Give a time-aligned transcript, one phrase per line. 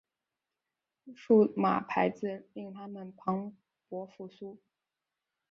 [1.15, 3.55] 数码排字令它们蓬
[3.87, 4.57] 勃复苏。